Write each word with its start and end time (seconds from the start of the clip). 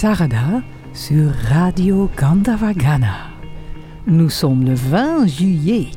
Sarada 0.00 0.62
sur 0.94 1.32
Radio 1.50 2.08
Gandavagana. 2.16 3.32
Nous 4.06 4.30
sommes 4.30 4.64
le 4.64 4.74
20 4.74 5.26
juillet 5.26 5.88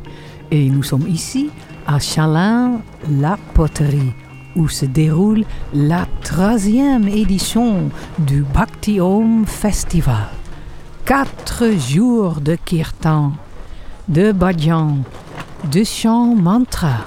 et 0.50 0.72
nous 0.72 0.82
sommes 0.82 1.08
ici 1.08 1.52
à 1.86 2.00
Chalin-la 2.00 3.38
Poterie 3.54 4.12
où 4.56 4.68
se 4.70 4.88
déroule 4.88 5.46
la 5.76 6.08
troisième 6.24 7.08
édition 7.08 7.92
du 8.18 8.42
Bhakti 8.42 8.98
Festival. 9.46 10.30
Quatre 11.06 11.66
jours 11.78 12.42
de 12.42 12.56
kirtan, 12.56 13.34
de 14.08 14.32
bhajan, 14.32 14.98
de 15.72 15.84
chant 15.84 16.34
mantra, 16.34 17.06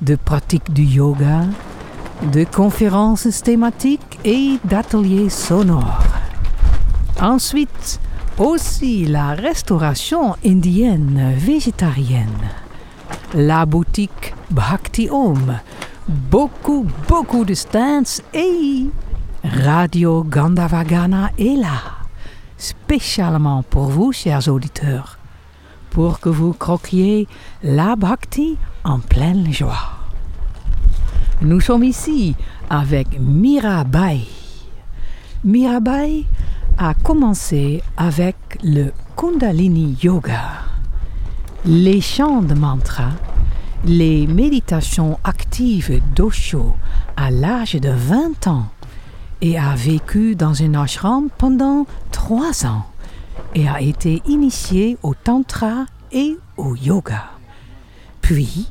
de 0.00 0.16
pratique 0.16 0.72
du 0.72 0.84
yoga, 0.84 1.42
de 2.32 2.44
conférences 2.44 3.42
thématiques 3.42 4.15
et 4.26 4.58
d'ateliers 4.64 5.30
sonores. 5.30 6.02
Ensuite, 7.20 8.00
aussi 8.38 9.06
la 9.06 9.30
restauration 9.30 10.34
indienne 10.44 11.32
végétarienne, 11.36 12.50
la 13.34 13.64
boutique 13.64 14.34
Bhakti 14.50 15.08
Om, 15.10 15.58
beaucoup, 16.08 16.86
beaucoup 17.08 17.44
de 17.44 17.54
stands 17.54 18.20
et 18.34 18.86
Radio 19.44 20.24
Gandavagana 20.24 21.30
est 21.38 21.56
là, 21.56 21.80
spécialement 22.58 23.62
pour 23.62 23.84
vous, 23.84 24.12
chers 24.12 24.48
auditeurs, 24.48 25.18
pour 25.90 26.18
que 26.18 26.28
vous 26.28 26.52
croquiez 26.52 27.28
la 27.62 27.94
Bhakti 27.94 28.58
en 28.82 28.98
pleine 28.98 29.52
joie. 29.52 29.95
Nous 31.42 31.60
sommes 31.60 31.84
ici 31.84 32.34
avec 32.70 33.20
Mirabai. 33.20 34.20
Mirabai 35.44 36.24
a 36.78 36.94
commencé 36.94 37.82
avec 37.98 38.36
le 38.62 38.90
Kundalini 39.16 39.98
Yoga, 40.02 40.62
les 41.66 42.00
chants 42.00 42.40
de 42.40 42.54
mantra, 42.54 43.10
les 43.84 44.26
méditations 44.26 45.18
actives 45.24 46.00
d'Osho 46.14 46.74
à 47.18 47.30
l'âge 47.30 47.74
de 47.74 47.90
20 47.90 48.46
ans 48.46 48.68
et 49.42 49.58
a 49.58 49.74
vécu 49.74 50.36
dans 50.36 50.62
un 50.62 50.72
ashram 50.74 51.28
pendant 51.36 51.86
trois 52.12 52.64
ans 52.64 52.86
et 53.54 53.68
a 53.68 53.82
été 53.82 54.22
initiée 54.26 54.96
au 55.02 55.12
tantra 55.12 55.84
et 56.12 56.38
au 56.56 56.74
yoga. 56.74 57.24
Puis, 58.22 58.70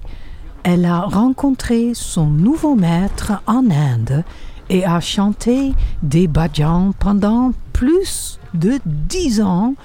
elle 0.66 0.86
a 0.86 1.02
rencontré 1.02 1.92
son 1.94 2.26
nouveau 2.26 2.74
maître 2.74 3.34
en 3.46 3.70
Inde 3.70 4.24
et 4.68 4.84
a 4.84 5.00
chanté 5.00 5.74
des 6.02 6.28
bhajans 6.28 6.92
pendant 7.00 7.52
plus 7.72 8.40
de 8.56 8.80
dix 8.84 9.42
ans 9.42 9.76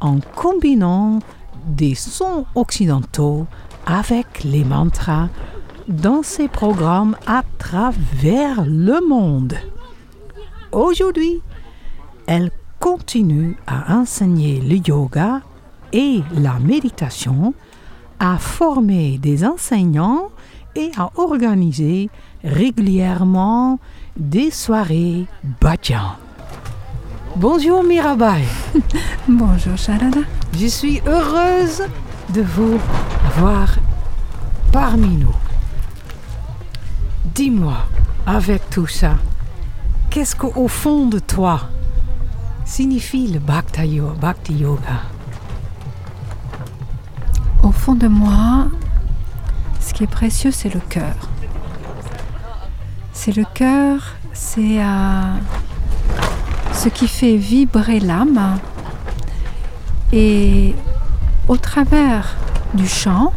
en 0.00 0.18
combinant 0.34 1.18
des 1.66 1.94
sons 1.94 2.46
occidentaux 2.54 3.46
avec 3.84 4.42
les 4.42 4.64
mantras 4.64 5.28
dans 5.88 6.22
ses 6.22 6.48
programmes 6.48 7.16
à 7.26 7.42
travers 7.58 8.64
le 8.64 9.06
monde. 9.06 9.58
Aujourd'hui, 10.72 11.42
elle 12.26 12.50
continue 12.78 13.58
à 13.66 13.94
enseigner 13.94 14.62
le 14.62 14.76
yoga 14.76 15.42
et 15.92 16.22
la 16.32 16.58
méditation 16.60 17.52
à 18.20 18.36
former 18.36 19.18
des 19.18 19.44
enseignants 19.44 20.28
et 20.76 20.92
à 20.96 21.10
organiser 21.16 22.10
régulièrement 22.44 23.80
des 24.16 24.50
soirées 24.50 25.24
bhajan. 25.60 26.16
Bonjour 27.34 27.82
Mirabai. 27.82 28.42
Bonjour 29.28 29.76
Sharada. 29.76 30.20
Je 30.58 30.66
suis 30.66 31.00
heureuse 31.06 31.82
de 32.34 32.42
vous 32.42 32.78
voir 33.38 33.76
parmi 34.70 35.16
nous. 35.16 35.34
Dis-moi, 37.34 37.78
avec 38.26 38.68
tout 38.68 38.86
ça, 38.86 39.16
qu'est-ce 40.10 40.36
qu'au 40.36 40.68
fond 40.68 41.06
de 41.06 41.18
toi 41.18 41.60
signifie 42.66 43.28
le 43.28 43.38
Bhakti 43.38 43.86
Yoga? 43.86 45.19
Fond 47.80 47.94
de 47.94 48.08
moi, 48.08 48.66
ce 49.80 49.94
qui 49.94 50.04
est 50.04 50.14
précieux, 50.20 50.50
c'est 50.50 50.68
le 50.68 50.80
cœur. 50.80 51.14
C'est 53.14 53.34
le 53.34 53.44
cœur, 53.54 54.16
c'est 54.34 54.84
euh, 54.84 55.34
ce 56.74 56.90
qui 56.90 57.08
fait 57.08 57.36
vibrer 57.36 57.98
l'âme. 57.98 58.58
Et 60.12 60.74
au 61.48 61.56
travers 61.56 62.36
du 62.74 62.86
chant, 62.86 63.32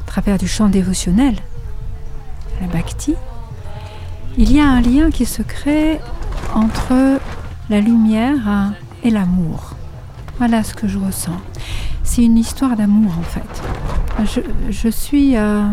à 0.00 0.06
travers 0.06 0.38
du 0.38 0.48
chant 0.48 0.70
dévotionnel, 0.70 1.36
la 2.62 2.68
bhakti, 2.68 3.14
il 4.38 4.50
y 4.50 4.60
a 4.60 4.66
un 4.66 4.80
lien 4.80 5.10
qui 5.10 5.26
se 5.26 5.42
crée 5.42 6.00
entre 6.54 7.20
la 7.68 7.80
lumière 7.80 8.72
et 9.04 9.10
l'amour. 9.10 9.74
Voilà 10.38 10.64
ce 10.64 10.72
que 10.72 10.88
je 10.88 10.98
ressens 10.98 11.38
c'est 12.04 12.22
une 12.22 12.38
histoire 12.38 12.76
d'amour 12.76 13.12
en 13.18 13.22
fait. 13.22 13.62
Je, 14.70 14.88
suis 14.88 15.36
euh, 15.36 15.64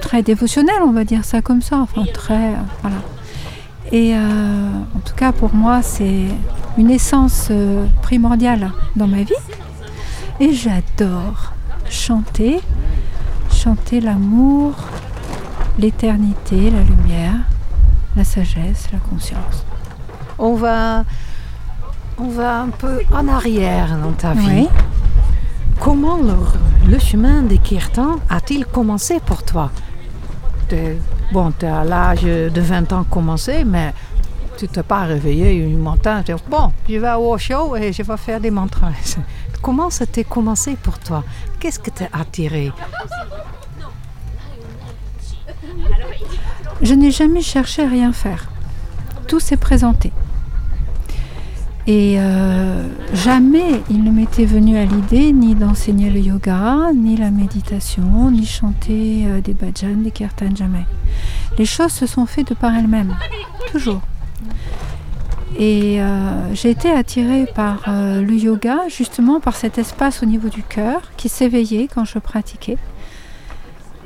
très 0.00 0.22
dévotionnelle, 0.22 0.82
on 0.82 0.92
va 0.92 1.04
dire 1.04 1.24
ça 1.24 1.42
comme 1.42 1.62
ça, 1.62 1.78
enfin 1.78 2.04
très. 2.12 2.52
Euh, 2.52 2.56
voilà. 2.82 2.96
Et 3.92 4.14
euh, 4.14 4.18
en 4.96 5.00
tout 5.00 5.14
cas 5.14 5.32
pour 5.32 5.54
moi, 5.54 5.82
c'est 5.82 6.26
une 6.78 6.90
essence 6.90 7.50
primordiale 8.02 8.72
dans 8.96 9.06
ma 9.06 9.22
vie. 9.22 9.32
Et 10.40 10.52
j'adore 10.52 11.52
chanter, 11.88 12.60
chanter 13.52 14.00
l'amour, 14.00 14.74
l'éternité, 15.78 16.70
la 16.70 16.82
lumière, 16.82 17.34
la 18.16 18.24
sagesse, 18.24 18.88
la 18.92 18.98
conscience. 18.98 19.64
On 20.38 20.54
va 20.54 21.04
on 22.18 22.28
va 22.28 22.60
un 22.60 22.70
peu 22.70 23.00
en 23.12 23.28
arrière 23.28 23.96
dans 23.98 24.12
ta 24.12 24.32
vie. 24.34 24.68
Comment 25.80 26.18
le, 26.18 26.98
chemin 26.98 27.42
des 27.42 27.58
Kirtans 27.58 28.16
a-t-il 28.28 28.64
commencé 28.66 29.20
pour 29.20 29.42
toi? 29.42 29.70
Bon, 31.32 31.52
tu 31.58 31.66
as 31.66 31.80
à 31.80 31.84
l'âge 31.84 32.22
de 32.22 32.60
20 32.60 32.92
ans 32.92 33.04
commencé, 33.04 33.64
mais 33.64 33.92
tu 34.56 34.68
t'es 34.68 34.82
pas 34.82 35.02
réveillé 35.02 35.52
une 35.52 35.78
matin, 35.78 36.22
tu 36.24 36.32
bon, 36.48 36.72
je 36.88 36.96
vais 36.96 37.12
au 37.12 37.36
show 37.38 37.76
et 37.76 37.92
je 37.92 38.02
vais 38.02 38.16
faire 38.16 38.40
des 38.40 38.50
mantras. 38.50 38.92
Comment 39.62 39.90
ça 39.90 40.06
t'est 40.06 40.24
commencé 40.24 40.76
pour 40.76 40.98
toi? 40.98 41.24
Qu'est-ce 41.58 41.78
que 41.78 41.90
t'a 41.90 42.06
attiré? 42.12 42.72
Je 46.82 46.94
n'ai 46.94 47.10
jamais 47.10 47.40
cherché 47.40 47.82
à 47.82 47.88
rien 47.88 48.12
faire. 48.12 48.48
Tout 49.26 49.40
s'est 49.40 49.56
présenté. 49.56 50.12
Et 51.86 52.16
euh, 52.18 52.88
jamais 53.12 53.82
il 53.90 54.02
ne 54.04 54.10
m'était 54.10 54.46
venu 54.46 54.78
à 54.78 54.86
l'idée 54.86 55.32
ni 55.32 55.54
d'enseigner 55.54 56.08
le 56.08 56.18
yoga, 56.18 56.92
ni 56.94 57.14
la 57.14 57.30
méditation, 57.30 58.30
ni 58.30 58.46
chanter 58.46 59.24
euh, 59.26 59.40
des 59.42 59.52
bhajans, 59.52 60.02
des 60.02 60.10
kirtans, 60.10 60.56
jamais. 60.56 60.86
Les 61.58 61.66
choses 61.66 61.92
se 61.92 62.06
sont 62.06 62.24
faites 62.24 62.48
de 62.48 62.54
par 62.54 62.74
elles-mêmes, 62.74 63.14
toujours. 63.70 64.00
Et 65.58 66.00
euh, 66.00 66.54
j'ai 66.54 66.70
été 66.70 66.90
attirée 66.90 67.46
par 67.54 67.84
le 67.86 68.34
yoga, 68.34 68.78
justement 68.88 69.38
par 69.38 69.54
cet 69.54 69.78
espace 69.78 70.22
au 70.22 70.26
niveau 70.26 70.48
du 70.48 70.62
cœur 70.62 71.02
qui 71.16 71.28
s'éveillait 71.28 71.86
quand 71.94 72.04
je 72.04 72.18
pratiquais. 72.18 72.78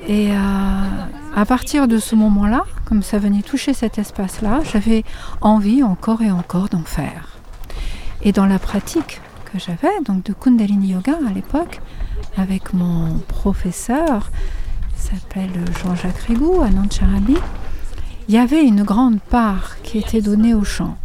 Et 0.08 0.30
à 0.32 1.44
partir 1.46 1.88
de 1.88 1.98
ce 1.98 2.14
moment-là, 2.16 2.64
comme 2.84 3.02
ça 3.02 3.18
venait 3.18 3.42
toucher 3.42 3.72
cet 3.72 3.98
espace-là, 3.98 4.60
j'avais 4.70 5.04
envie 5.40 5.82
encore 5.82 6.20
et 6.20 6.30
encore 6.30 6.68
d'en 6.68 6.84
faire. 6.84 7.37
Et 8.22 8.32
dans 8.32 8.46
la 8.46 8.58
pratique 8.58 9.20
que 9.52 9.58
j'avais, 9.58 10.00
donc 10.04 10.24
de 10.24 10.32
Kundalini 10.32 10.88
Yoga 10.88 11.18
à 11.28 11.32
l'époque, 11.32 11.80
avec 12.36 12.74
mon 12.74 13.18
professeur, 13.28 14.30
s'appelle 14.96 15.50
Jean-Jacques 15.82 16.24
Rigou, 16.28 16.60
à 16.60 16.70
Nancharabi, 16.70 17.36
il 18.28 18.34
y 18.34 18.38
avait 18.38 18.62
une 18.62 18.82
grande 18.82 19.20
part 19.20 19.80
qui 19.82 19.98
était 19.98 20.20
donnée 20.20 20.54
au 20.54 20.64
chant. 20.64 20.96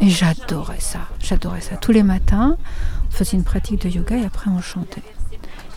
Et 0.00 0.08
j'adorais 0.08 0.80
ça, 0.80 1.00
j'adorais 1.18 1.60
ça. 1.60 1.76
Tous 1.76 1.90
les 1.90 2.04
matins, 2.04 2.56
on 3.08 3.10
faisait 3.10 3.36
une 3.36 3.42
pratique 3.42 3.82
de 3.82 3.88
yoga 3.88 4.16
et 4.16 4.24
après 4.24 4.50
on 4.50 4.60
chantait. 4.60 5.02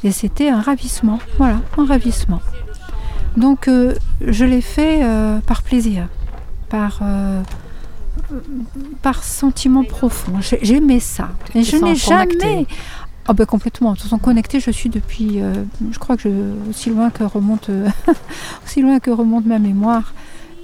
Et 0.03 0.11
c'était 0.11 0.49
un 0.49 0.61
ravissement, 0.61 1.19
voilà, 1.38 1.61
un 1.77 1.85
ravissement. 1.85 2.41
Donc 3.38 3.67
euh, 3.67 3.95
je 4.25 4.45
l'ai 4.45 4.61
fait 4.61 5.03
euh, 5.03 5.39
par 5.39 5.63
plaisir, 5.63 6.07
par 6.69 6.99
euh, 7.01 7.41
par 9.02 9.24
sentiment 9.24 9.84
profond. 9.84 10.34
J'aimais 10.62 11.00
ça. 11.00 11.30
Et 11.56 11.63
je 11.63 11.78
n'ai 11.78 11.96
jamais. 11.96 12.68
Ah 13.28 13.34
ben 13.34 13.46
complètement. 13.46 13.92
De 13.92 13.98
toute 13.98 14.06
façon, 14.06 14.18
connectée, 14.18 14.60
je 14.60 14.72
suis 14.72 14.90
depuis, 14.90 15.42
euh, 15.42 15.54
je 15.92 16.00
crois 16.00 16.18
que 16.18 16.24
je, 16.24 16.69
aussi 16.69 16.90
loin 16.90 17.12
que 17.12 17.24
remonte, 17.24 17.69
aussi 18.66 18.81
loin 18.81 19.00
que 19.00 19.12
remonte 19.12 19.46
ma 19.46 19.60
mémoire, 19.60 20.13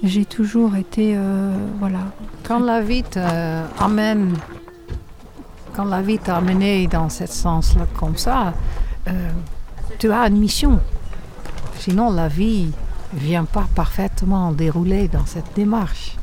J'ai 0.02 0.24
toujours 0.24 0.76
été, 0.76 1.14
euh, 1.16 1.56
voilà. 1.78 2.12
Quand 2.44 2.58
la 2.58 2.80
vie 2.80 3.04
t'amène, 3.04 4.34
quand 5.72 5.84
la 5.84 6.02
vie 6.02 6.18
t'a 6.18 6.36
amené 6.36 6.86
dans 6.88 7.08
ce 7.08 7.26
sens-là 7.26 7.86
comme 7.98 8.16
ça, 8.16 8.54
euh, 9.06 9.30
tu 9.98 10.12
as 10.12 10.26
une 10.26 10.38
mission. 10.38 10.80
Sinon, 11.78 12.10
la 12.10 12.28
vie 12.28 12.70
ne 13.14 13.18
vient 13.18 13.44
pas 13.44 13.66
parfaitement 13.74 14.52
dérouler 14.52 15.08
dans 15.08 15.26
cette 15.26 15.54
démarche. 15.54 16.17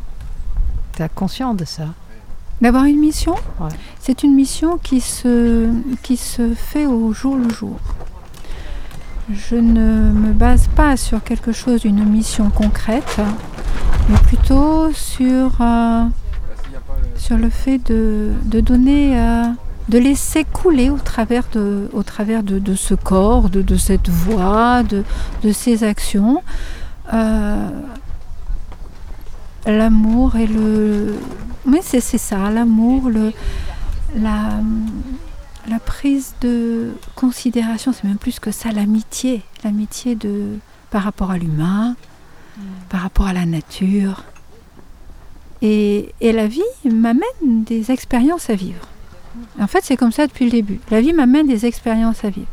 Conscient 1.13 1.53
de 1.53 1.65
ça 1.65 1.87
D'avoir 2.61 2.85
une 2.85 2.99
mission 2.99 3.35
Ouais. 3.59 3.69
C'est 3.99 4.23
une 4.23 4.33
mission 4.33 4.77
qui 4.77 5.01
se, 5.01 5.69
qui 6.03 6.15
se 6.17 6.53
fait 6.53 6.85
au 6.85 7.11
jour 7.13 7.35
le 7.35 7.49
jour. 7.49 7.77
Je 9.33 9.55
ne 9.55 10.11
me 10.11 10.31
base 10.33 10.67
pas 10.75 10.97
sur 10.97 11.23
quelque 11.23 11.51
chose, 11.51 11.83
une 11.83 12.03
mission 12.05 12.49
concrète, 12.51 13.19
mais 14.07 14.17
plutôt 14.19 14.91
sur, 14.93 15.51
euh, 15.61 16.03
sur 17.17 17.35
le 17.37 17.49
fait 17.49 17.79
de, 17.79 18.31
de 18.45 18.59
donner, 18.59 19.19
euh, 19.19 19.45
de 19.89 19.97
laisser 19.97 20.43
couler 20.45 20.91
au 20.91 20.97
travers 20.97 21.43
de, 21.53 21.89
au 21.93 22.03
travers 22.03 22.43
de, 22.43 22.59
de 22.59 22.75
ce 22.75 22.93
corps, 22.93 23.49
de, 23.49 23.63
de 23.63 23.75
cette 23.77 24.09
voix, 24.09 24.83
de, 24.83 25.03
de 25.43 25.51
ces 25.51 25.83
actions, 25.83 26.43
euh, 27.13 27.69
l'amour 29.65 30.35
et 30.35 30.47
le... 30.47 31.15
Oui, 31.65 31.79
c'est 31.81 31.99
ça, 31.99 32.49
l'amour, 32.51 33.09
le, 33.09 33.33
la, 34.17 34.59
la 35.67 35.79
prise 35.79 36.35
de 36.41 36.93
considération, 37.15 37.91
c'est 37.91 38.03
même 38.03 38.17
plus 38.17 38.39
que 38.39 38.51
ça, 38.51 38.71
l'amitié, 38.71 39.41
l'amitié 39.63 40.15
de 40.15 40.59
par 40.91 41.03
rapport 41.03 41.31
à 41.31 41.37
l'humain, 41.37 41.95
par 42.89 43.01
rapport 43.01 43.27
à 43.27 43.33
la 43.33 43.45
nature. 43.45 44.23
Et, 45.61 46.13
et 46.21 46.31
la 46.31 46.47
vie 46.47 46.61
m'amène 46.83 47.63
des 47.65 47.91
expériences 47.91 48.49
à 48.49 48.55
vivre. 48.55 48.87
En 49.59 49.67
fait, 49.67 49.83
c'est 49.83 49.97
comme 49.97 50.11
ça 50.11 50.27
depuis 50.27 50.45
le 50.45 50.51
début. 50.51 50.79
La 50.91 51.01
vie 51.01 51.11
m'amène 51.13 51.47
des 51.47 51.65
expériences 51.65 52.23
à 52.23 52.29
vivre. 52.29 52.47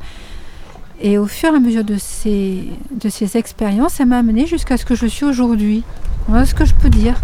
Et 1.04 1.18
au 1.18 1.26
fur 1.26 1.52
et 1.52 1.56
à 1.56 1.60
mesure 1.60 1.82
de 1.84 1.96
ces, 1.98 2.68
de 2.92 3.08
ces 3.08 3.36
expériences, 3.36 3.94
ça 3.94 4.04
m'a 4.04 4.18
amené 4.18 4.46
jusqu'à 4.46 4.76
ce 4.76 4.84
que 4.84 4.94
je 4.94 5.06
suis 5.06 5.24
aujourd'hui. 5.24 5.82
Voilà 6.28 6.46
ce 6.46 6.54
que 6.54 6.64
je 6.64 6.74
peux 6.74 6.90
dire. 6.90 7.16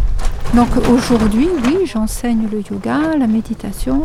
Donc 0.55 0.69
aujourd'hui, 0.91 1.49
oui, 1.65 1.77
j'enseigne 1.87 2.49
le 2.51 2.61
yoga, 2.69 3.17
la 3.17 3.27
méditation. 3.29 4.03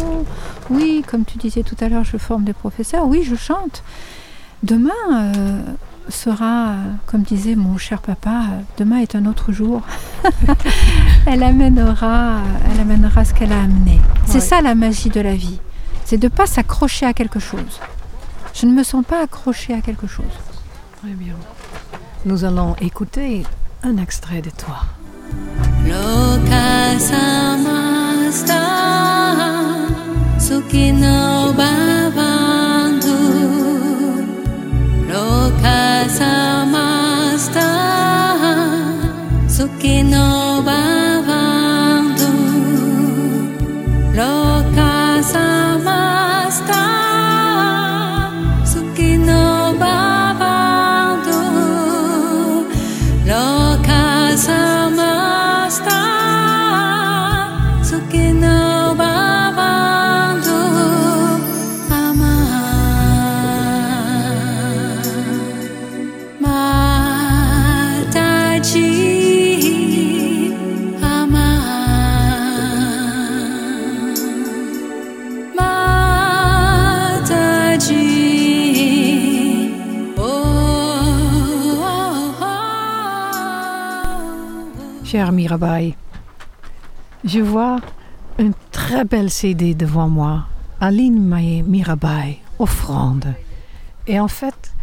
Oui, 0.70 1.04
comme 1.08 1.26
tu 1.26 1.38
disais 1.40 1.64
tout 1.64 1.76
à 1.82 1.90
l'heure, 1.90 2.04
je 2.04 2.18
forme 2.18 2.44
des 2.44 2.54
professeurs. 2.54 3.08
Oui, 3.08 3.24
je 3.24 3.36
chante. 3.36 3.84
Demain 4.62 4.92
euh, 5.12 5.62
sera, 6.08 6.74
comme 7.08 7.22
disait 7.24 7.56
mon 7.56 7.78
cher 7.78 8.00
papa, 8.02 8.44
demain 8.78 8.98
est 8.98 9.16
un 9.16 9.26
autre 9.26 9.52
jour. 9.52 9.82
elle 11.26 11.42
amènera, 11.44 12.42
elle 12.72 12.80
amènera 12.82 13.26
ce 13.26 13.34
qu'elle 13.34 13.52
a 13.52 13.62
amené. 13.64 14.00
C'est 14.28 14.36
Ouais. 14.36 14.40
ça 14.40 14.62
la 14.62 14.76
magie 14.76 15.10
de 15.10 15.20
la 15.22 15.34
vie. 15.36 15.60
C'est 16.06 16.18
de 16.18 16.28
ne 16.28 16.30
pas 16.32 16.46
s'accrocher 16.46 17.06
à 17.06 17.14
quelque 17.14 17.40
chose. 17.40 17.80
Je 18.54 18.66
ne 18.66 18.72
me 18.72 18.84
sens 18.84 19.04
pas 19.06 19.22
accrochée 19.24 19.74
à 19.74 19.82
quelque 19.82 20.08
chose. 20.08 20.26
Très 21.02 21.14
bien. 21.14 21.36
Nous 22.26 22.46
allons 22.46 22.76
écouter 22.76 23.44
un 23.84 23.98
extrait 23.98 24.42
de 24.42 24.50
toi. 24.50 24.82
Cher 85.14 85.32
Mirabai, 85.32 85.96
je 87.24 87.40
vois 87.40 87.80
une 88.40 88.56
très 88.72 89.06
belle 89.06 89.30
CD 89.30 89.76
devant 89.76 90.10
moi. 90.10 90.46
Aline 90.82 91.24
Maé 91.24 91.62
Mirabai, 91.62 92.40
offrande. 92.58 93.36
Et 94.08 94.20
en 94.20 94.28
fait, 94.28 94.74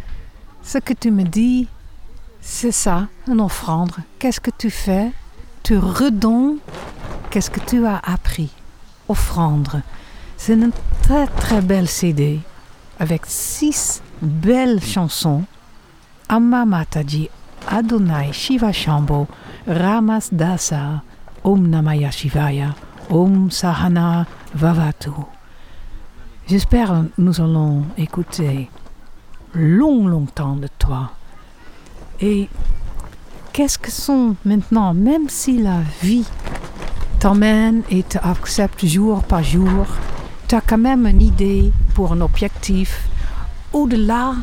ce 0.63 0.77
que 0.77 0.93
tu 0.93 1.11
me 1.11 1.23
dis, 1.23 1.67
c'est 2.39 2.71
ça, 2.71 3.09
une 3.27 3.41
offrande. 3.41 3.91
Qu'est-ce 4.19 4.39
que 4.39 4.51
tu 4.57 4.69
fais? 4.69 5.11
Tu 5.63 5.77
redonnes 5.77 6.59
qu'est-ce 7.29 7.51
que 7.51 7.59
tu 7.59 7.85
as 7.85 7.97
appris? 7.97 8.51
Offrande. 9.09 9.81
C'est 10.37 10.53
une 10.53 10.71
très 11.03 11.27
très 11.27 11.61
belle 11.61 11.89
CD 11.89 12.39
avec 12.99 13.23
six 13.25 14.01
belles 14.21 14.81
chansons. 14.81 15.43
Amma 16.29 16.63
Mataji, 16.63 17.29
Adonai 17.67 18.31
Shiva 18.31 18.71
Shambho, 18.71 19.27
Ramas 19.67 20.29
Dasa, 20.31 21.01
Om 21.43 21.67
Namaya 21.69 22.11
Shivaya, 22.11 22.75
Om 23.09 23.49
Sahana 23.51 24.25
Vavatu. 24.55 25.11
J'espère 26.47 27.05
nous 27.17 27.39
allons 27.39 27.83
écouter 27.97 28.69
long, 29.53 30.07
longtemps 30.07 30.55
de 30.55 30.67
toi. 30.79 31.11
Et 32.19 32.49
qu'est-ce 33.53 33.77
que 33.77 33.91
sont 33.91 34.35
maintenant, 34.45 34.93
même 34.93 35.29
si 35.29 35.61
la 35.61 35.79
vie 36.01 36.25
t'emmène 37.19 37.83
et 37.89 38.03
t'accepte 38.03 38.85
jour 38.85 39.23
par 39.23 39.43
jour, 39.43 39.85
tu 40.47 40.55
as 40.55 40.61
quand 40.61 40.77
même 40.77 41.05
une 41.07 41.21
idée 41.21 41.71
pour 41.93 42.11
un 42.13 42.21
objectif. 42.21 43.07
Au-delà, 43.71 44.33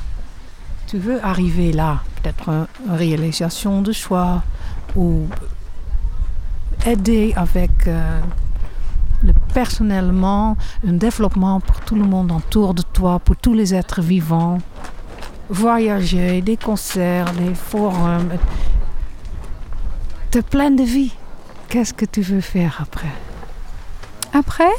tu 0.86 0.98
veux 0.98 1.22
arriver 1.24 1.72
là, 1.72 2.00
peut-être 2.22 2.48
un- 2.48 2.66
une 2.86 2.92
réalisation 2.94 3.82
de 3.82 3.92
choix 3.92 4.42
ou 4.96 5.26
aider 6.86 7.32
avec 7.36 7.70
euh, 7.86 8.20
le 9.22 9.32
personnellement 9.52 10.56
un 10.86 10.92
développement 10.92 11.60
pour 11.60 11.80
tout 11.80 11.96
le 11.96 12.04
monde 12.04 12.32
autour 12.32 12.74
de 12.74 12.82
toi, 12.82 13.18
pour 13.18 13.36
tous 13.36 13.54
les 13.54 13.74
êtres 13.74 14.00
vivants. 14.00 14.58
Voyager, 15.50 16.42
des 16.42 16.56
concerts, 16.56 17.32
des 17.32 17.54
forums. 17.54 18.30
Tu 20.30 20.38
es 20.38 20.42
plein 20.42 20.70
de 20.70 20.82
vie. 20.82 21.12
Qu'est-ce 21.68 21.94
que 21.94 22.04
tu 22.04 22.20
veux 22.20 22.40
faire 22.40 22.78
après? 22.82 23.12
Après, 24.34 24.74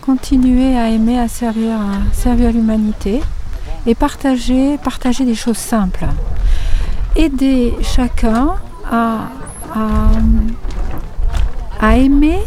continuer 0.00 0.76
à 0.78 0.88
aimer, 0.88 1.18
à 1.18 1.28
servir, 1.28 1.78
servir 2.12 2.52
l'humanité 2.52 3.22
et 3.86 3.94
partager, 3.94 4.78
partager 4.78 5.24
des 5.24 5.34
choses 5.34 5.58
simples. 5.58 6.06
Aider 7.14 7.74
chacun 7.82 8.56
à, 8.90 9.28
à, 9.74 10.08
à 11.80 11.96
aimer, 11.96 12.40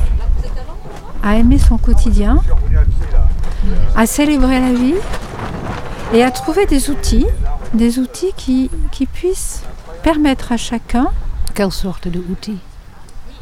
à 1.23 1.35
aimer 1.37 1.57
son 1.57 1.77
quotidien, 1.77 2.41
à 3.95 4.05
célébrer 4.05 4.59
la 4.59 4.73
vie 4.73 4.95
et 6.13 6.23
à 6.23 6.31
trouver 6.31 6.65
des 6.65 6.89
outils, 6.89 7.27
des 7.73 7.99
outils 7.99 8.31
qui, 8.35 8.69
qui 8.91 9.05
puissent 9.05 9.63
permettre 10.03 10.51
à 10.51 10.57
chacun 10.57 11.09
Quelle 11.53 11.71
sorte 11.71 12.07
d'outils 12.07 12.59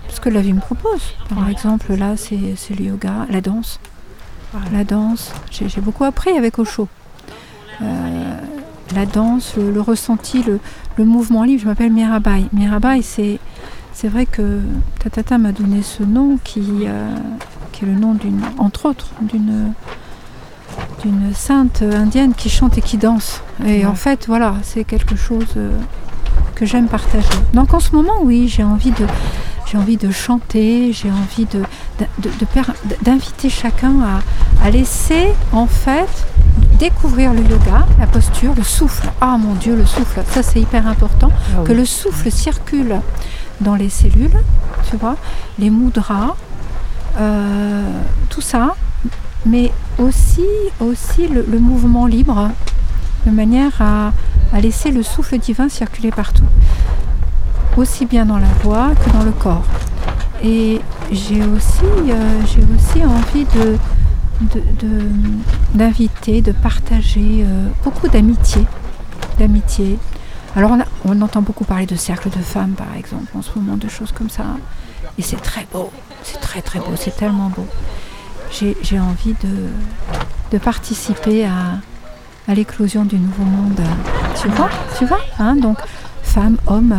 ce 0.10 0.22
que 0.22 0.30
la 0.30 0.42
vie 0.42 0.54
me 0.54 0.62
propose. 0.62 1.13
Par 1.30 1.50
exemple, 1.50 1.94
là, 1.94 2.16
c'est 2.18 2.36
le 2.74 2.86
yoga, 2.86 3.27
la 3.30 3.42
danse. 3.42 3.80
La 4.72 4.84
danse, 4.84 5.32
j'ai 5.51 5.70
j'ai 5.70 5.82
beaucoup 5.82 6.06
appris 6.06 6.32
avec 6.32 6.58
Osho. 6.58 6.88
Euh, 7.82 8.38
la 8.96 9.06
danse, 9.06 9.56
le, 9.58 9.72
le 9.72 9.82
ressenti, 9.82 10.44
le, 10.44 10.60
le 10.98 11.06
mouvement 11.06 11.44
libre. 11.44 11.62
Je 11.63 11.67
m'appelle 11.67 11.91
Mirabai. 11.91 12.46
Mirabai, 12.53 13.01
c'est 13.01 13.39
c'est 13.94 14.08
vrai 14.10 14.25
que 14.27 14.60
Tatata 15.00 15.38
m'a 15.39 15.51
donné 15.51 15.82
ce 15.82 16.03
nom 16.03 16.38
qui, 16.44 16.62
euh, 16.86 17.10
qui 17.72 17.84
est 17.84 17.88
le 17.88 17.96
nom 17.96 18.13
d'une, 18.13 18.41
entre 18.60 18.88
autres, 18.89 19.08
d'une 19.22 19.74
d'une 21.03 21.34
sainte 21.34 21.82
indienne 21.82 22.34
qui 22.36 22.50
chante 22.50 22.77
et 22.77 22.82
qui 22.82 22.98
danse. 22.98 23.41
Et 23.65 23.79
Ouais. 23.79 23.86
en 23.86 23.96
fait, 23.96 24.25
voilà, 24.27 24.56
c'est 24.63 24.84
quelque 24.84 25.15
chose 25.15 25.48
euh, 25.58 25.72
que 26.56 26.65
j'aime 26.65 26.88
partager. 26.88 27.27
Donc 27.53 27.74
en 27.74 27.79
ce 27.79 27.96
moment, 27.96 28.13
oui, 28.22 28.48
j'ai 28.48 28.63
envie 28.63 28.91
de, 28.91 29.06
j'ai 29.70 29.78
envie 29.78 29.98
de 29.98 30.12
chanter, 30.12 30.94
j'ai 30.94 31.12
envie 31.12 31.46
de, 31.46 31.62
d'inviter 33.02 33.50
chacun 33.50 33.96
à, 34.02 34.66
à 34.66 34.70
laisser 34.70 35.28
en 35.52 35.68
fait 35.68 36.08
découvrir 36.80 37.34
le 37.34 37.42
yoga, 37.42 37.86
la 38.00 38.08
posture, 38.08 38.54
le 38.56 38.64
souffle. 38.64 39.10
Ah 39.20 39.38
mon 39.38 39.54
Dieu, 39.56 39.76
le 39.76 39.86
souffle, 39.86 40.22
ça 40.32 40.42
c'est 40.44 40.62
hyper 40.62 40.88
important. 40.88 41.32
Ah 41.54 41.64
Que 41.66 41.74
le 41.74 41.86
souffle 41.86 42.32
circule 42.32 43.02
dans 43.62 43.76
les 43.76 43.90
cellules, 43.90 44.38
tu 44.90 44.96
vois, 44.98 45.18
les 45.60 45.70
mudras, 45.70 46.36
euh, 47.20 47.84
tout 48.30 48.42
ça, 48.42 48.76
mais 49.46 49.72
aussi, 49.98 50.46
aussi 50.80 51.28
le, 51.28 51.46
le 51.50 51.60
mouvement 51.60 52.06
libre, 52.06 52.50
de 53.26 53.32
manière 53.32 53.82
à, 53.82 54.14
à 54.54 54.62
laisser 54.62 54.92
le 54.92 55.04
souffle 55.04 55.38
divin 55.40 55.68
circuler 55.70 56.12
partout, 56.12 56.44
aussi 57.77 58.05
bien 58.05 58.25
dans 58.25 58.38
la 58.38 58.51
voix 58.63 58.91
que 58.96 59.10
dans 59.12 59.24
le 59.24 59.31
corps. 59.31 59.63
Et 60.43 60.81
j'ai 61.12 61.43
aussi, 61.43 61.86
euh, 62.10 62.41
aussi 62.75 63.03
envie 63.05 63.46
de, 63.46 63.77
d'inviter, 65.74 66.41
de, 66.41 66.51
partager 66.51 67.43
euh, 67.43 67.67
beaucoup 67.84 68.07
d'amitié, 68.07 68.63
d'amitié. 69.39 69.98
Alors 70.55 70.72
on, 71.05 71.22
entend 71.22 71.41
beaucoup 71.41 71.63
parler 71.63 71.86
de 71.86 71.96
cercle 71.96 72.29
de 72.29 72.41
femmes 72.41 72.72
par 72.72 72.96
exemple 72.98 73.27
en 73.38 73.41
ce 73.41 73.51
moment, 73.55 73.77
de 73.77 73.88
choses 73.88 74.12
comme 74.12 74.29
ça. 74.29 74.43
Et 75.17 75.22
c'est 75.22 75.41
très 75.41 75.65
beau, 75.72 75.91
c'est 76.24 76.39
très 76.39 76.62
très 76.62 76.79
beau, 76.79 76.93
c'est 76.96 77.15
tellement 77.15 77.50
beau. 77.50 77.65
J'ai, 78.51 78.77
j'ai 78.81 79.00
envie 79.00 79.36
de, 79.43 79.69
de 80.51 80.57
participer 80.57 81.46
à, 81.46 81.79
à 82.48 82.53
l'éclosion 82.53 83.05
du 83.05 83.17
nouveau 83.17 83.43
monde. 83.43 83.81
Tu 84.41 84.48
vois, 84.50 84.69
tu 84.98 85.05
vois 85.05 85.19
hein 85.39 85.55
Donc 85.55 85.77
femmes, 86.24 86.57
hommes, 86.67 86.96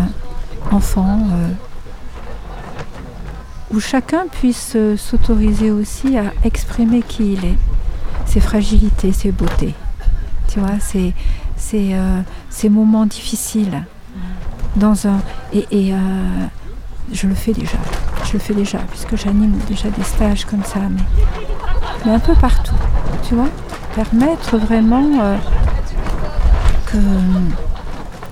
enfants, 0.70 1.26
euh, 1.32 1.48
où 3.74 3.80
chacun 3.80 4.26
puisse 4.30 4.72
euh, 4.76 4.96
s'autoriser 4.96 5.70
aussi 5.70 6.16
à 6.16 6.32
exprimer 6.44 7.02
qui 7.02 7.34
il 7.34 7.44
est, 7.44 7.58
ses 8.26 8.40
fragilités, 8.40 9.12
ses 9.12 9.32
beautés. 9.32 9.74
Tu 10.48 10.60
vois, 10.60 10.78
ces, 10.80 11.14
euh, 11.74 12.22
moments 12.70 13.06
difficiles. 13.06 13.84
Et 15.52 15.92
je 17.12 17.26
le 17.26 17.34
fais 17.34 17.52
déjà, 17.52 17.78
je 18.24 18.34
le 18.34 18.38
fais 18.38 18.54
déjà, 18.54 18.78
puisque 18.90 19.16
j'anime 19.16 19.58
déjà 19.66 19.90
des 19.90 20.04
stages 20.04 20.44
comme 20.44 20.62
ça, 20.62 20.80
mais, 22.04 22.12
un 22.12 22.18
peu 22.18 22.34
partout. 22.34 22.76
Tu 23.26 23.34
vois, 23.34 23.48
permettre 23.94 24.56
vraiment 24.56 25.36
que, 26.86 26.98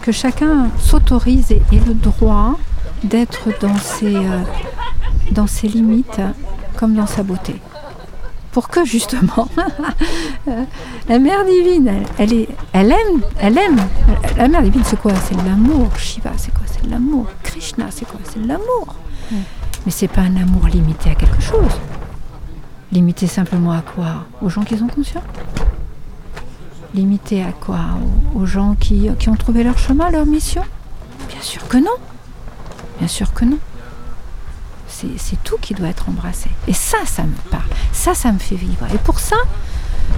que 0.07 0.13
chacun 0.13 0.71
s'autorise 0.79 1.51
et 1.51 1.61
ait 1.73 1.83
le 1.85 1.93
droit 1.93 2.57
d'être 3.03 3.49
dans 3.61 3.77
ses, 3.77 4.15
euh, 4.15 4.41
dans 5.33 5.49
ses 5.49 5.67
limites 5.67 6.21
comme 6.77 6.95
dans 6.95 7.09
sa 7.09 7.25
beauté. 7.25 7.57
Pour 8.53 8.69
que 8.69 8.85
justement 8.85 9.49
la 11.09 11.19
mère 11.19 11.45
divine, 11.45 11.89
elle, 11.89 12.07
elle 12.19 12.33
est, 12.35 12.49
elle 12.73 12.93
aime, 12.93 13.21
elle 13.41 13.59
aime. 13.59 13.81
La 14.37 14.47
mère 14.47 14.63
divine, 14.63 14.85
c'est 14.85 14.97
quoi? 14.97 15.13
C'est 15.29 15.35
l'amour. 15.45 15.89
Shiva, 15.99 16.31
c'est 16.37 16.55
quoi? 16.55 16.67
C'est 16.67 16.89
l'amour. 16.89 17.27
Krishna, 17.43 17.87
c'est 17.91 18.07
quoi? 18.07 18.21
C'est 18.23 18.39
l'amour. 18.47 18.95
Mais 19.33 19.91
c'est 19.91 20.07
pas 20.07 20.21
un 20.21 20.37
amour 20.37 20.69
limité 20.69 21.11
à 21.11 21.17
quelque 21.17 21.43
chose. 21.43 21.81
Limité 22.93 23.27
simplement 23.27 23.73
à 23.73 23.83
quoi? 23.83 24.27
Aux 24.41 24.51
gens 24.51 24.63
qui 24.63 24.79
sont 24.79 24.87
conscients 24.87 25.25
Limité 26.97 27.43
à 27.43 27.53
quoi 27.53 27.81
aux, 28.35 28.47
gens 28.47 28.75
qui, 28.75 29.11
ont 29.29 29.37
trouvé 29.37 29.63
leur 29.63 29.77
chemin, 29.77 30.11
leur 30.11 30.25
mission 30.25 30.63
Bien 31.29 31.43
sûr 31.43 31.69
que 31.69 31.77
non. 31.77 31.97
Bien 32.99 33.07
sûr 33.07 33.35
que 33.35 33.45
non. 33.45 33.59
C'est 34.89 35.43
tout 35.45 35.59
qui 35.61 35.75
doit 35.75 35.89
être 35.89 36.09
embrassé. 36.09 36.49
Et 36.67 36.73
ça, 36.73 36.97
ça 37.05 37.25
me 37.25 37.35
parle. 37.51 37.69
Ça, 37.93 38.15
ça 38.15 38.33
me 38.33 38.39
fait 38.39 38.57
vivre. 38.57 38.87
Et 38.95 38.99
pour 38.99 39.21
ça, 39.21 39.37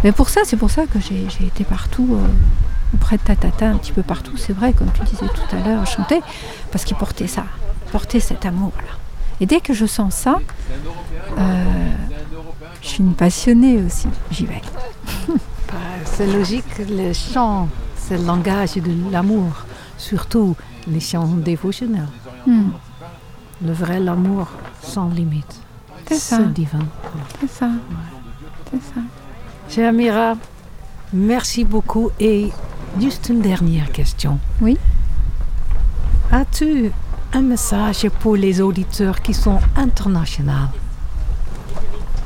mais 0.05 0.13
pour 0.13 0.29
ça, 0.29 0.43
c'est 0.45 0.57
pour 0.57 0.71
ça 0.71 0.87
que 0.87 1.01
j'ai 1.01 1.27
j'ai 1.29 1.47
été 1.47 1.65
partout, 1.65 2.09
euh, 2.13 2.95
auprès 2.95 3.17
de 3.17 3.23
Tatata, 3.23 3.71
un 3.71 3.77
petit 3.77 3.91
peu 3.91 4.05
partout, 4.05 4.37
c'est 4.37 4.53
vrai, 4.53 4.73
comme 4.73 4.93
tu 4.93 5.03
disais 5.03 5.27
tout 5.27 5.57
à 5.57 5.67
l'heure, 5.67 5.85
chanter, 5.85 6.21
parce 6.71 6.85
qu'il 6.85 6.97
portait 6.97 7.27
ça, 7.27 7.45
portait 7.91 8.21
cet 8.21 8.47
amour-là. 8.47 8.95
Et 9.41 9.47
dès 9.47 9.61
que 9.61 9.75
je 9.75 9.87
sens 9.87 10.15
ça, 10.15 10.39
euh, 11.39 11.65
je 12.83 12.87
suis 12.87 13.03
une 13.03 13.15
passionnée 13.15 13.83
aussi, 13.83 14.09
j'y 14.31 14.47
vais. 14.47 14.63
C'est 16.19 16.27
logique, 16.27 16.79
le 16.91 17.13
chant, 17.13 17.69
c'est 17.95 18.19
le 18.19 18.25
langage 18.25 18.75
de 18.75 18.91
l'amour, 19.13 19.53
surtout 19.97 20.57
les 20.89 20.99
chants 20.99 21.29
dévotionnels. 21.29 22.09
Hmm, 22.45 22.71
Le 23.65 23.73
vrai 23.73 24.01
l'amour 24.01 24.49
sans 24.83 25.11
limite. 25.11 25.61
C'est 26.09 26.17
ça. 26.17 26.39
C'est 26.39 26.53
divin. 26.53 26.81
c'est 27.41 27.49
ça. 27.49 27.71
C'est 28.69 28.83
ça. 28.83 29.01
Chère 29.69 29.93
Mira, 29.93 30.35
merci 31.13 31.65
beaucoup. 31.65 32.11
Et 32.19 32.51
juste 33.01 33.29
une 33.29 33.41
dernière 33.41 33.93
question. 33.93 34.41
Oui. 34.61 34.77
As-tu 36.33 36.91
un 37.33 37.43
message 37.43 38.09
pour 38.19 38.35
les 38.35 38.61
auditeurs 38.61 39.23
qui 39.23 39.35
sont 39.35 39.61
internationaux? 39.77 40.67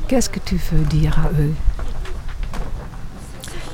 Qu'est-ce 0.09 0.31
que 0.31 0.41
tu 0.41 0.57
veux 0.57 0.85
dire 0.87 1.19
à 1.19 1.29
eux? 1.39 1.53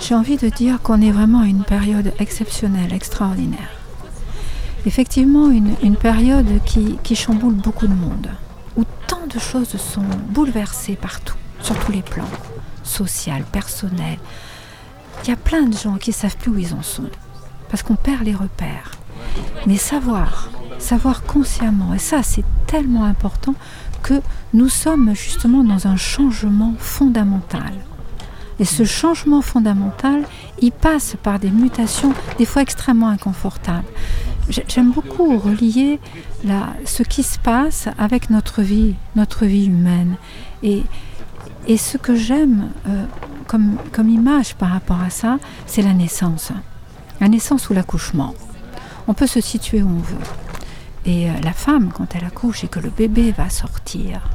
J'ai 0.09 0.15
envie 0.15 0.39
de 0.39 0.49
dire 0.49 0.81
qu'on 0.81 1.03
est 1.03 1.11
vraiment 1.11 1.41
à 1.41 1.45
une 1.45 1.65
période 1.65 2.15
exceptionnelle, 2.19 2.95
extraordinaire. 2.95 3.69
Effectivement, 4.87 5.51
une, 5.51 5.97
période 5.97 6.63
qui, 6.65 6.97
qui 7.03 7.15
chamboule 7.15 7.53
beaucoup 7.53 7.87
de 7.87 7.93
monde, 7.93 8.31
où 8.79 8.85
tant 9.07 9.27
de 9.27 9.39
choses 9.39 9.77
sont 9.77 10.07
bouleversées 10.31 10.97
partout, 10.97 11.37
sur 11.61 11.79
tous 11.79 11.93
les 11.93 12.01
plans, 12.01 12.31
social, 12.85 13.43
personnel. 13.53 14.19
Il 15.25 15.29
y 15.29 15.33
a 15.33 15.37
plein 15.37 15.67
de 15.67 15.77
gens 15.77 15.99
qui 15.99 16.09
ne 16.09 16.15
savent 16.15 16.39
plus 16.39 16.53
où 16.53 16.59
ils 16.59 16.73
en 16.73 16.83
sont, 16.83 17.11
parce 17.69 17.83
qu'on 17.83 17.97
perd 17.97 18.23
les 18.23 18.35
repères. 18.35 18.93
Mais 19.67 19.77
savoir, 19.77 20.49
savoir 20.79 21.23
consciemment, 21.25 21.93
et 21.93 21.99
ça 21.99 22.23
c'est 22.23 22.47
tellement 22.67 23.05
important, 23.05 23.55
que 24.03 24.23
nous 24.55 24.71
sommes 24.71 25.15
justement 25.15 25.65
dans 25.65 25.87
un 25.87 25.97
changement 25.97 26.73
fondamental. 26.79 27.75
Et 28.61 28.65
ce 28.65 28.85
changement 28.85 29.41
fondamental, 29.43 30.23
il 30.61 30.73
passe 30.73 31.15
par 31.23 31.39
des 31.39 31.51
mutations, 31.51 32.13
des 32.39 32.45
fois 32.45 32.63
extrêmement 32.63 33.09
inconfortables. 33.09 33.87
J'ai- 34.49 34.65
J'aime 34.67 34.91
beaucoup 34.93 35.39
relier 35.39 36.01
ce 36.85 37.03
qui 37.03 37.23
se 37.23 37.39
passe 37.39 37.89
avec 37.99 38.31
notre 38.31 38.63
vie, 38.63 38.95
notre 39.15 39.45
vie 39.45 39.67
humaine. 39.67 40.17
Et, 40.63 40.83
ce 41.77 41.99
que 41.99 42.17
j'aime 42.17 42.71
euh, 42.89 43.05
comme, 43.47 43.77
comme 43.93 44.09
image 44.09 44.55
par 44.55 44.71
rapport 44.71 45.01
à 45.03 45.11
ça, 45.11 45.39
c'est 45.67 45.83
la 45.83 45.93
naissance. 45.93 46.51
La 47.21 47.29
naissance 47.29 47.69
ou 47.69 47.75
l'accouchement. 47.75 48.35
On 49.07 49.15
peut 49.15 49.27
se 49.27 49.41
situer 49.41 49.83
où 49.83 49.89
on 49.89 50.01
veut. 50.01 50.17
Et 51.05 51.29
euh, 51.29 51.33
la 51.45 51.53
femme, 51.53 51.91
quand 51.95 52.15
elle 52.17 52.25
accouche 52.25 52.65
et 52.65 52.69
que 52.69 52.81
le 52.81 52.91
bébé 52.91 53.33
va 53.33 53.51
sortir, 53.51 54.29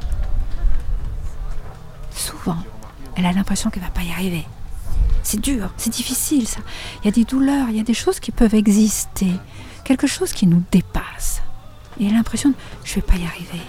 souvent, 2.14 2.58
elle 3.16 3.26
a 3.26 3.32
l'impression 3.32 3.70
qu'elle 3.70 3.82
va 3.82 3.90
pas 3.90 4.02
y 4.02 4.10
arriver. 4.10 4.44
C'est 5.22 5.40
dur, 5.40 5.70
c'est 5.76 5.90
difficile 5.90 6.46
ça. 6.46 6.60
Il 7.02 7.06
y 7.06 7.08
a 7.08 7.12
des 7.12 7.24
douleurs, 7.24 7.68
il 7.70 7.76
y 7.76 7.80
a 7.80 7.84
des 7.84 7.94
choses 7.94 8.20
qui 8.20 8.30
peuvent 8.30 8.54
exister, 8.54 9.30
quelque 9.84 10.06
chose 10.06 10.32
qui 10.32 10.46
nous 10.46 10.62
dépasse. 10.70 11.42
Et 11.98 12.06
elle 12.06 12.12
a 12.12 12.16
l'impression 12.16 12.50
de 12.50 12.54
je 12.84 12.96
vais 12.96 13.02
pas 13.02 13.16
y 13.16 13.24
arriver. 13.24 13.62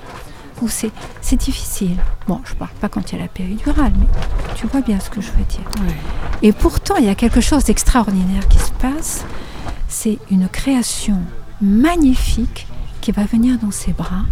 Ou 0.61 0.67
c'est 0.67 0.91
c'est 1.21 1.35
difficile. 1.35 1.97
Bon, 2.27 2.41
je 2.45 2.53
parle 2.53 2.73
pas 2.81 2.89
quand 2.89 3.11
il 3.11 3.17
y 3.17 3.19
a 3.19 3.23
la 3.23 3.27
péridurale, 3.27 3.93
mais 3.97 4.07
tu 4.55 4.67
vois 4.67 4.81
bien 4.81 4.99
ce 4.99 5.09
que 5.09 5.21
je 5.21 5.31
veux 5.31 5.43
dire. 5.43 5.65
Et 6.41 6.51
pourtant, 6.51 6.95
il 6.97 7.05
y 7.05 7.09
a 7.09 7.15
quelque 7.15 7.41
chose 7.41 7.65
d'extraordinaire 7.65 8.47
qui 8.47 8.59
se 8.59 8.71
passe. 8.71 9.25
C'est 9.87 10.19
une 10.31 10.47
création 10.49 11.21
magnifique 11.61 12.67
qui 13.01 13.11
va 13.11 13.23
venir 13.25 13.57
dans 13.59 13.71
ses 13.71 13.93
bras, 13.93 14.25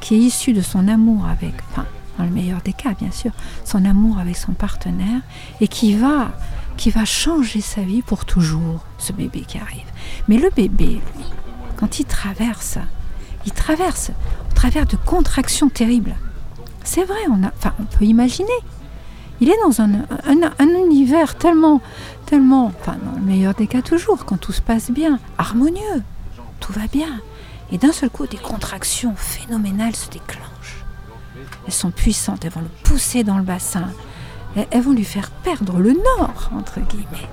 qui 0.00 0.14
est 0.14 0.18
issue 0.18 0.52
de 0.52 0.60
son 0.62 0.88
amour 0.88 1.26
avec, 1.26 1.54
enfin, 1.70 1.86
le 2.24 2.30
meilleur 2.30 2.60
des 2.62 2.72
cas, 2.72 2.94
bien 2.98 3.10
sûr, 3.10 3.32
son 3.64 3.84
amour 3.84 4.18
avec 4.18 4.36
son 4.36 4.52
partenaire, 4.52 5.20
et 5.60 5.68
qui 5.68 5.94
va, 5.94 6.32
qui 6.76 6.90
va 6.90 7.04
changer 7.04 7.60
sa 7.60 7.82
vie 7.82 8.02
pour 8.02 8.24
toujours, 8.24 8.84
ce 8.98 9.12
bébé 9.12 9.40
qui 9.46 9.58
arrive. 9.58 9.86
Mais 10.28 10.38
le 10.38 10.50
bébé, 10.54 11.00
quand 11.76 11.98
il 12.00 12.04
traverse, 12.04 12.78
il 13.46 13.52
traverse 13.52 14.10
au 14.50 14.54
travers 14.54 14.86
de 14.86 14.96
contractions 14.96 15.68
terribles. 15.68 16.14
C'est 16.84 17.04
vrai, 17.04 17.20
on, 17.30 17.42
a, 17.44 17.50
enfin, 17.56 17.72
on 17.80 17.84
peut 17.84 18.04
imaginer. 18.04 18.48
Il 19.40 19.48
est 19.48 19.56
dans 19.64 19.80
un, 19.80 19.90
un- 19.94 20.52
un 20.58 20.68
univers 20.68 21.36
tellement, 21.36 21.80
tellement, 22.26 22.66
enfin, 22.66 22.96
dans 23.04 23.18
le 23.18 23.24
meilleur 23.24 23.54
des 23.54 23.66
cas 23.66 23.80
toujours, 23.80 24.24
quand 24.26 24.36
tout 24.36 24.52
se 24.52 24.60
passe 24.60 24.90
bien, 24.90 25.18
harmonieux, 25.38 26.02
tout 26.60 26.72
va 26.74 26.86
bien. 26.92 27.08
Et 27.72 27.78
d'un 27.78 27.92
seul 27.92 28.10
coup, 28.10 28.26
des 28.26 28.36
contractions 28.36 29.14
phénoménales 29.16 29.96
se 29.96 30.10
déclenchent. 30.10 30.49
Elles 31.70 31.74
sont 31.74 31.92
puissantes, 31.92 32.44
elles 32.44 32.50
vont 32.50 32.62
le 32.62 32.82
pousser 32.82 33.22
dans 33.22 33.38
le 33.38 33.44
bassin. 33.44 33.92
Elles, 34.56 34.82
vont 34.82 34.90
lui 34.90 35.04
faire 35.04 35.30
perdre 35.30 35.78
le 35.78 35.92
nord, 35.92 36.50
entre 36.52 36.80
guillemets. 36.80 37.28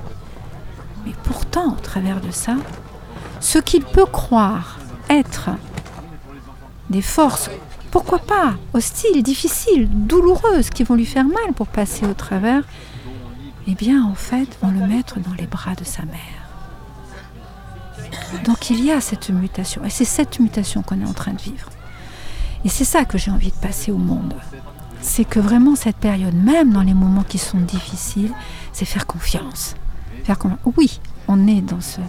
Mais 1.04 1.14
pourtant, 1.24 1.74
au 1.74 1.80
travers 1.80 2.22
de 2.22 2.30
ça, 2.30 2.56
ce 3.40 3.58
qu'il 3.58 3.84
peut 3.84 4.06
croire 4.06 4.78
être 5.10 5.50
des 6.92 7.02
forces, 7.02 7.50
pourquoi 7.90 8.20
pas, 8.20 8.54
hostiles, 8.76 9.24
difficiles, 9.24 9.90
douloureuses, 9.90 10.70
qui 10.70 10.84
vont 10.84 10.94
lui 10.94 11.08
faire 11.08 11.26
mal 11.26 11.54
pour 11.56 11.66
passer 11.66 12.06
au 12.06 12.14
travers, 12.14 12.62
eh 13.66 13.74
bien 13.74 14.06
en 14.06 14.14
fait 14.14 14.56
vont 14.62 14.70
le 14.70 14.86
mettre 14.86 15.20
dans 15.20 15.34
les 15.34 15.48
bras 15.48 15.74
de 15.74 15.84
sa 15.84 16.04
mère. 16.04 16.46
Donc 18.46 18.70
il 18.70 18.86
y 18.86 18.92
a 18.92 19.02
cette 19.02 19.32
mutation, 19.32 19.84
et 19.84 19.90
c'est 19.90 20.06
cette 20.06 20.40
mutation 20.40 20.84
qu'on 20.84 21.02
est 21.02 21.10
en 21.10 21.14
train 21.14 21.34
de 21.34 21.42
vivre. 21.42 21.72
Et 22.66 22.70
c'est 22.70 22.86
ça 22.86 23.06
que 23.06 23.18
j'ai 23.18 23.32
envie 23.32 23.52
de 23.52 23.56
passer 23.56 23.92
au 23.92 23.98
monde. 23.98 24.34
C'est 25.02 25.26
que 25.26 25.40
vraiment 25.40 25.76
cette 25.76 25.98
période, 25.98 26.34
même 26.34 26.72
dans 26.74 26.82
les 26.82 26.94
moments 26.94 27.24
qui 27.24 27.38
sont 27.38 27.60
difficiles, 27.60 28.34
c'est 28.74 28.86
faire 28.86 29.06
confiance. 29.06 29.76
Faire 30.24 30.38
confiance. 30.38 30.60
Oui, 30.76 31.00
on 31.28 31.48
est 31.48 31.62
dans 31.62 31.82
ce, 31.82 32.00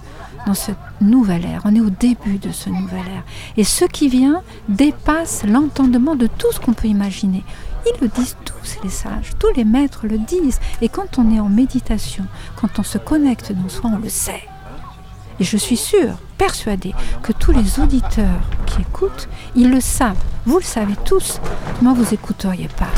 dans 0.46 0.54
cette 0.54 0.76
nouvelle 1.00 1.44
ère, 1.44 1.62
on 1.64 1.74
est 1.74 1.80
au 1.80 1.90
début 1.90 2.38
de 2.38 2.50
ce 2.50 2.70
nouvel 2.70 3.06
ère. 3.06 3.24
Et 3.56 3.64
ce 3.64 3.84
qui 3.84 4.08
vient 4.08 4.42
dépasse 4.68 5.44
l'entendement 5.44 6.16
de 6.16 6.26
tout 6.26 6.50
ce 6.52 6.60
qu'on 6.60 6.72
peut 6.72 6.88
imaginer. 6.88 7.44
Ils 7.86 8.00
le 8.00 8.08
disent 8.08 8.36
tous, 8.44 8.78
les 8.82 8.90
sages, 8.90 9.32
tous 9.38 9.52
les 9.56 9.64
maîtres 9.64 10.06
le 10.06 10.18
disent. 10.18 10.60
Et 10.80 10.88
quand 10.88 11.18
on 11.18 11.34
est 11.34 11.40
en 11.40 11.48
méditation, 11.48 12.24
quand 12.56 12.78
on 12.78 12.82
se 12.82 12.98
connecte 12.98 13.52
dans 13.52 13.68
soi, 13.68 13.90
on 13.94 13.98
le 13.98 14.08
sait. 14.08 14.42
Et 15.40 15.44
je 15.44 15.56
suis 15.56 15.76
sûre, 15.76 16.14
persuadée, 16.36 16.94
que 17.22 17.32
tous 17.32 17.52
les 17.52 17.80
auditeurs 17.80 18.40
qui 18.66 18.80
écoutent, 18.80 19.28
ils 19.54 19.70
le 19.70 19.80
savent. 19.80 20.16
Vous 20.46 20.58
le 20.58 20.64
savez 20.64 20.94
tous. 21.04 21.40
Moi, 21.80 21.92
vous 21.94 22.04
n'écouteriez 22.10 22.68
pas 22.68 22.90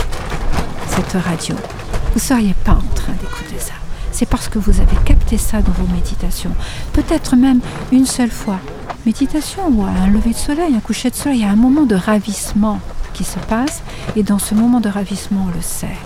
cette 0.89 1.23
radio. 1.23 1.55
Vous 1.55 2.17
ne 2.17 2.21
seriez 2.21 2.55
pas 2.65 2.73
en 2.73 2.95
train 2.95 3.13
d'écouter 3.13 3.59
ça. 3.59 3.75
C'est 4.13 4.27
parce 4.27 4.49
que 4.49 4.59
vous 4.59 4.81
avez 4.81 4.97
capté 5.05 5.39
ça 5.39 5.63
dans 5.63 5.73
vos 5.73 5.87
méditations. 5.95 6.51
Peut-être 6.93 7.37
même 7.37 7.61
une 7.93 8.07
seule 8.07 8.31
fois. 8.31 8.59
Méditation 9.07 9.69
ou 9.69 9.85
un 9.85 10.09
lever 10.09 10.31
de 10.31 10.37
soleil, 10.37 10.75
un 10.75 10.81
coucher 10.81 11.11
de 11.11 11.15
soleil, 11.15 11.39
il 11.39 11.43
y 11.43 11.49
a 11.49 11.51
un 11.51 11.57
moment 11.57 11.85
de 11.85 11.95
ravissement 11.95 12.81
qui 13.15 13.25
se 13.25 13.39
passe. 13.39 13.83
Et 14.17 14.23
dans 14.23 14.39
ce 14.39 14.55
moment 14.55 14.81
de 14.81 14.89
ravissement, 14.89 15.47
on 15.49 15.55
le 15.55 15.63
sait. 15.63 15.97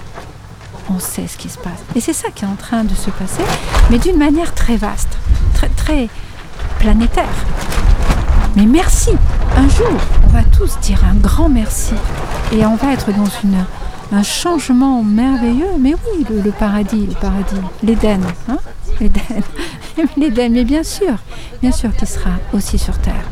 On 0.90 0.98
sait 0.98 1.26
ce 1.26 1.38
qui 1.38 1.48
se 1.48 1.58
passe. 1.58 1.82
Et 1.94 2.00
c'est 2.00 2.12
ça 2.12 2.28
qui 2.30 2.44
est 2.44 2.48
en 2.48 2.56
train 2.56 2.84
de 2.84 2.94
se 2.94 3.10
passer, 3.10 3.42
mais 3.90 3.98
d'une 3.98 4.18
manière 4.18 4.54
très 4.54 4.76
vaste, 4.76 5.16
planétaire. 6.78 7.24
Mais 8.56 8.66
merci. 8.66 9.10
Un 9.56 9.68
jour, 9.68 10.00
on 10.24 10.28
va 10.28 10.42
tous 10.44 10.78
dire 10.80 11.00
un 11.04 11.14
grand 11.14 11.48
merci. 11.48 11.94
Et 12.52 12.64
on 12.64 12.76
va 12.76 12.92
être 12.92 13.12
dans 13.12 13.28
une, 13.42 13.64
un 14.12 14.22
changement 14.22 15.02
merveilleux. 15.02 15.76
Mais 15.78 15.94
oui, 15.94 16.26
le, 16.28 16.50
paradis, 16.50 17.06
le 17.06 17.14
paradis, 17.14 17.60
l'Éden. 17.82 18.20
Hein 18.48 18.58
L'Éden. 19.00 19.42
L'Éden, 20.16 20.52
mais 20.52 20.64
bien 20.64 20.82
sûr, 20.82 21.14
bien 21.60 21.72
sûr 21.72 21.94
qu'il 21.96 22.08
sera 22.08 22.30
aussi 22.52 22.78
sur 22.78 22.96
Terre. 22.98 23.28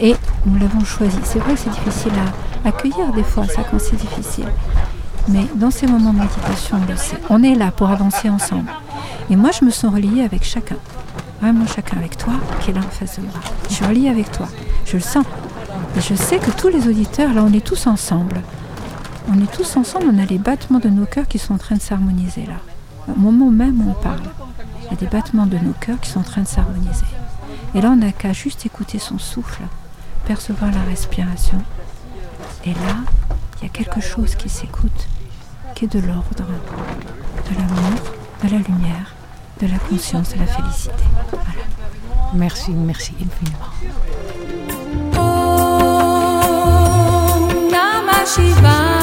Et 0.00 0.14
nous 0.44 0.58
l'avons 0.58 0.84
choisi. 0.84 1.18
C'est 1.24 1.38
vrai 1.38 1.54
c'est 1.56 1.70
difficile 1.70 2.12
à 2.64 2.68
accueillir 2.68 3.12
des 3.14 3.24
fois, 3.24 3.46
ça 3.46 3.62
quand 3.70 3.78
c'est 3.80 3.96
difficile. 3.96 4.48
Mais 5.28 5.46
dans 5.54 5.70
ces 5.70 5.86
moments 5.86 6.12
de 6.12 6.20
méditation, 6.20 6.78
on 6.82 6.90
le 6.90 6.96
sait. 6.96 7.16
On 7.30 7.42
est 7.42 7.54
là 7.54 7.70
pour 7.72 7.90
avancer 7.90 8.28
ensemble. 8.28 8.70
Et 9.28 9.36
moi, 9.36 9.50
je 9.58 9.64
me 9.64 9.70
sens 9.70 9.92
reliée 9.92 10.22
avec 10.22 10.44
chacun. 10.44 10.76
Vraiment 11.40 11.66
chacun 11.66 11.98
avec 11.98 12.16
toi 12.16 12.34
qui 12.60 12.70
est 12.70 12.74
là 12.74 12.80
en 12.80 12.90
face 12.90 13.18
de 13.18 13.22
moi. 13.22 13.32
Je 13.68 13.74
suis 13.74 13.84
reliée 13.84 14.08
avec 14.08 14.30
toi. 14.32 14.48
Je 14.84 14.94
le 14.94 15.02
sens. 15.02 15.26
Et 15.96 16.00
je 16.00 16.14
sais 16.14 16.38
que 16.38 16.50
tous 16.50 16.68
les 16.68 16.88
auditeurs, 16.88 17.32
là, 17.34 17.42
on 17.44 17.52
est 17.52 17.64
tous 17.64 17.86
ensemble. 17.86 18.40
On 19.28 19.42
est 19.42 19.50
tous 19.50 19.76
ensemble, 19.76 20.06
on 20.12 20.18
a 20.22 20.24
les 20.24 20.38
battements 20.38 20.78
de 20.78 20.88
nos 20.88 21.04
cœurs 21.04 21.26
qui 21.26 21.38
sont 21.38 21.54
en 21.54 21.58
train 21.58 21.74
de 21.74 21.80
s'harmoniser 21.80 22.46
là. 22.46 22.60
Au 23.08 23.18
moment 23.18 23.50
même 23.50 23.80
où 23.80 23.90
on 23.90 24.02
parle, 24.02 24.22
il 24.84 24.90
y 24.90 24.94
a 24.94 24.96
des 24.96 25.06
battements 25.06 25.46
de 25.46 25.58
nos 25.58 25.72
cœurs 25.72 26.00
qui 26.00 26.10
sont 26.10 26.20
en 26.20 26.24
train 26.24 26.42
de 26.42 26.46
s'harmoniser. 26.46 27.06
Et 27.74 27.80
là, 27.80 27.90
on 27.90 27.96
n'a 27.96 28.12
qu'à 28.12 28.32
juste 28.32 28.64
écouter 28.66 29.00
son 29.00 29.18
souffle, 29.18 29.62
percevoir 30.26 30.70
la 30.70 30.82
respiration. 30.82 31.60
Et 32.64 32.70
là, 32.72 32.98
il 33.56 33.64
y 33.64 33.66
a 33.66 33.68
quelque 33.68 34.00
chose 34.00 34.36
qui 34.36 34.48
s'écoute, 34.48 35.08
qui 35.74 35.86
est 35.86 35.92
de 35.92 35.98
l'ordre, 35.98 36.30
de 36.36 37.58
l'amour, 37.58 38.00
de 38.44 38.48
la 38.48 38.58
lumière, 38.58 39.15
de 39.60 39.66
la 39.66 39.78
conscience, 39.78 40.34
de 40.34 40.38
la 40.38 40.46
félicité. 40.46 40.92
Voilà. 41.30 41.46
Merci, 42.34 42.72
merci 42.72 43.14
infiniment. 43.14 43.72
Namah 47.70 48.95